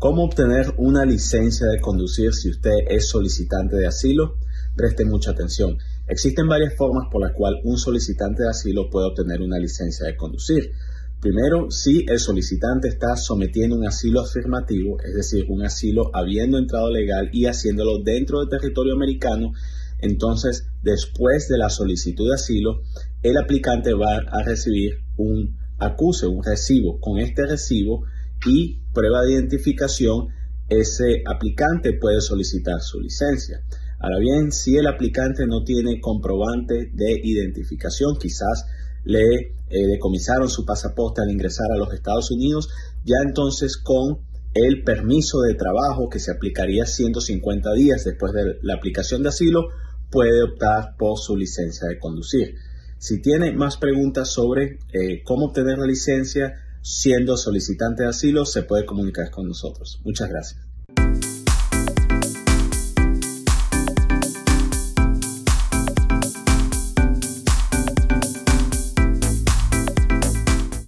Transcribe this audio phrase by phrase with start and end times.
[0.00, 4.38] ¿Cómo obtener una licencia de conducir si usted es solicitante de asilo?
[4.74, 5.78] Preste mucha atención.
[6.08, 10.16] Existen varias formas por las cuales un solicitante de asilo puede obtener una licencia de
[10.16, 10.72] conducir.
[11.20, 16.90] Primero, si el solicitante está sometiendo un asilo afirmativo, es decir, un asilo habiendo entrado
[16.90, 19.52] legal y haciéndolo dentro del territorio americano,
[20.00, 22.82] entonces después de la solicitud de asilo,
[23.22, 27.00] el aplicante va a recibir un acuse, un recibo.
[27.00, 28.04] Con este recibo,
[28.46, 30.28] y prueba de identificación,
[30.68, 33.62] ese aplicante puede solicitar su licencia.
[33.98, 38.66] Ahora bien, si el aplicante no tiene comprobante de identificación, quizás
[39.04, 42.68] le eh, decomisaron su pasaporte al ingresar a los Estados Unidos,
[43.04, 44.18] ya entonces con
[44.66, 49.68] el permiso de trabajo que se aplicaría 150 días después de la aplicación de asilo,
[50.10, 52.54] puede optar por su licencia de conducir.
[52.98, 58.62] Si tiene más preguntas sobre eh, cómo obtener la licencia, siendo solicitante de asilo, se
[58.62, 60.00] puede comunicar con nosotros.
[60.04, 60.67] Muchas gracias.